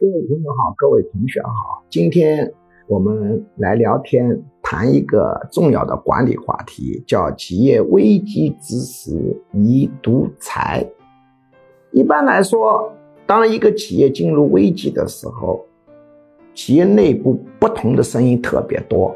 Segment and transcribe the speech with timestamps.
[0.00, 2.54] 各位朋友好，各位同学好，今天
[2.86, 9.10] 我们来聊天，谈一个重要的管理话题，叫企业危机之时
[9.54, 10.88] 宜独裁。
[11.90, 12.92] 一般来说，
[13.26, 15.66] 当一个企业进入危机的时候，
[16.54, 19.12] 企业内部不同的声音特别多。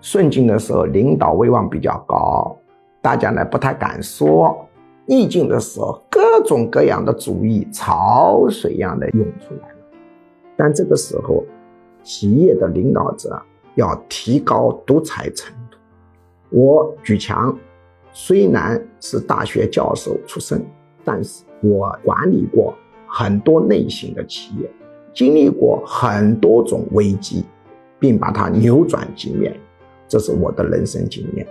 [0.00, 2.56] 顺境的时候，领导威望比较高，
[3.02, 4.56] 大家呢不太敢说；
[5.04, 9.73] 逆境的时候，各种各样的主意潮水一样的涌出来。
[10.56, 11.44] 但这个时候，
[12.02, 13.40] 企业的领导者
[13.74, 15.76] 要提高独裁程度。
[16.50, 17.56] 我举强，
[18.12, 20.64] 虽然是大学教授出身，
[21.04, 22.72] 但是我管理过
[23.08, 24.70] 很多类型的企业，
[25.12, 27.44] 经历过很多种危机，
[27.98, 29.58] 并把它扭转局面，
[30.06, 31.46] 这是我的人生经验。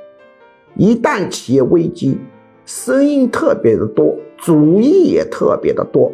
[0.76, 2.18] 一旦企业危机，
[2.66, 6.10] 声音特别的多，主意也特别的多，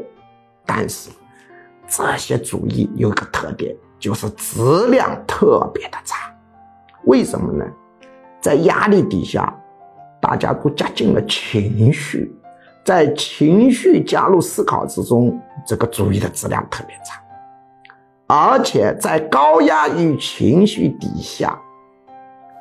[0.65, 1.11] 但是。
[1.89, 6.33] 这些主意有一个特点，就是质量特别的差。
[7.05, 7.65] 为什么呢？
[8.39, 9.53] 在压力底下，
[10.21, 12.33] 大家都加进了情绪，
[12.85, 17.21] 在情绪加入思考之中，这个主意的质量特别差。
[18.27, 21.59] 而且在高压与情绪底下，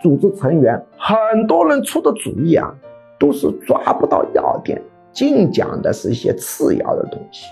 [0.02, 2.72] 组织成员很多人出的主意啊，
[3.18, 7.46] 都是抓不到要点，净讲的是一些次要的东西。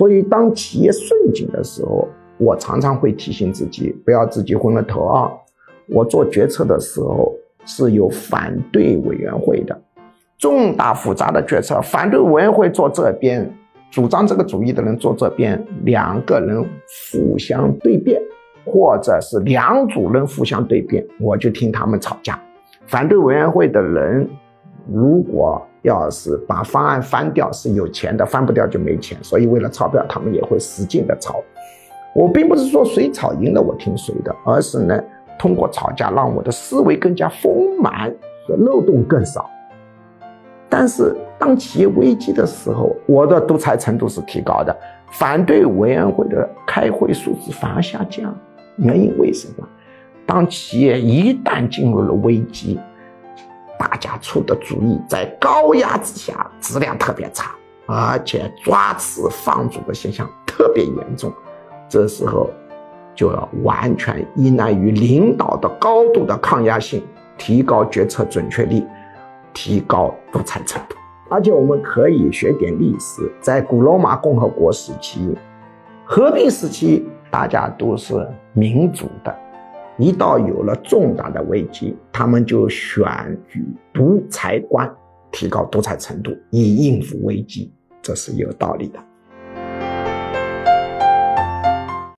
[0.00, 5.30] 所以，当企业顺境的时候，我常常会提醒自己，不要自己昏了头啊！
[5.88, 7.34] 我做决策的时候
[7.66, 9.78] 是有反对委员会的，
[10.38, 13.46] 重大复杂的决策，反对委员会坐这边，
[13.90, 16.64] 主张这个主意的人坐这边，两个人
[17.12, 18.18] 互相对辩，
[18.64, 22.40] 或者是两组人互相对辩，我就听他们吵架。
[22.86, 24.26] 反对委员会的人，
[24.92, 31.40] 如果要是把方案翻掉是有钱的，翻不掉就没钱，所以为了钞票，他们也会使劲的吵。
[32.12, 35.00] 我并不是说谁吵赢了我听谁的，而是呢，
[35.38, 38.12] 通过吵架让我的思维更加丰满，
[38.48, 39.48] 漏洞更少。
[40.68, 44.76] 但是当企业危机的时候，我的独裁程度是提高的，
[45.12, 48.36] 反对委员会的开会数字反而下降。
[48.76, 49.66] 原因为什么？
[50.26, 52.78] 当企业一旦进入了危机。
[53.80, 57.52] 大家出的主意在高压之下质量特别差，
[57.86, 61.32] 而且抓持放逐的现象特别严重。
[61.88, 62.50] 这时候
[63.14, 67.02] 就要完全依赖于领导的高度的抗压性，
[67.38, 68.84] 提高决策准确率，
[69.54, 70.94] 提高独裁程度。
[71.30, 75.34] 而且我们可以学点历史，在古罗马共和国时期、
[76.04, 79.34] 和平时期，大家都是民主的。
[80.00, 83.06] 一到有了重大的危机，他们就选
[83.48, 83.62] 举
[83.92, 84.90] 独裁官，
[85.30, 88.98] 提高独裁程度，以应付危机，这是有道理的。